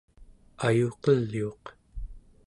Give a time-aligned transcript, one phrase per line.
[0.67, 1.63] ayuqeliuq